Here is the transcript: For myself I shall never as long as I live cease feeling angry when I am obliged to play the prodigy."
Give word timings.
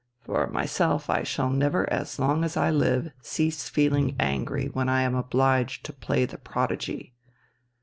For 0.25 0.47
myself 0.47 1.11
I 1.11 1.21
shall 1.21 1.51
never 1.51 1.87
as 1.93 2.17
long 2.17 2.43
as 2.43 2.57
I 2.57 2.71
live 2.71 3.11
cease 3.21 3.69
feeling 3.69 4.15
angry 4.19 4.65
when 4.65 4.89
I 4.89 5.03
am 5.03 5.13
obliged 5.13 5.83
to 5.85 5.93
play 5.93 6.25
the 6.25 6.39
prodigy." 6.39 7.13